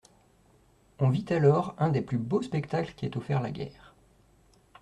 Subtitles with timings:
[0.97, 3.93] On vit alors un des plus beaux spectacles qu'aient offerts la guerre.